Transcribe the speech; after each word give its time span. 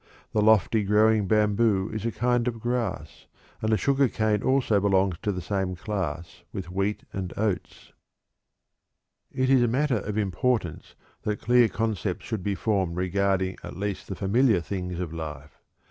The 0.33 0.41
lofty 0.41 0.81
growing 0.81 1.27
bamboo 1.27 1.91
is 1.93 2.07
a 2.07 2.11
kind 2.11 2.47
of 2.47 2.59
grass, 2.59 3.27
and 3.61 3.71
the 3.71 3.77
sugar 3.77 4.07
cane 4.07 4.41
also 4.41 4.79
belongs 4.79 5.17
to 5.21 5.31
the 5.31 5.43
same 5.43 5.75
class 5.75 6.41
with 6.51 6.71
wheat 6.71 7.03
and 7.13 7.31
oats." 7.37 7.93
It 9.31 9.51
is 9.51 9.61
a 9.61 9.67
matter 9.67 9.99
of 9.99 10.17
importance 10.17 10.95
that 11.21 11.39
clear 11.39 11.69
concepts 11.69 12.25
should 12.25 12.41
be 12.41 12.55
formed 12.55 12.95
regarding 12.97 13.57
at 13.63 13.77
least 13.77 14.07
the 14.07 14.15
familiar 14.15 14.59
things 14.59 14.99
of 14.99 15.13
life. 15.13 15.59